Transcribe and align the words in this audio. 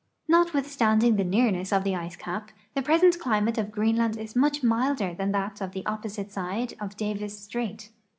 Notwithstanding 0.27 1.15
the 1.17 1.23
nearness 1.23 1.71
of 1.71 1.83
the 1.83 1.95
ice 1.95 2.15
cap, 2.15 2.49
the 2.73 2.81
present 2.81 3.19
climate 3.19 3.59
of 3.59 3.71
Greenland 3.71 4.17
is 4.17 4.35
much 4.35 4.63
milder 4.63 5.13
than 5.13 5.31
that 5.33 5.61
of 5.61 5.73
the 5.73 5.85
opposite 5.85 6.31
side 6.31 6.73
of 6.79 6.97
Davis 6.97 7.37
strait. 7.39 7.91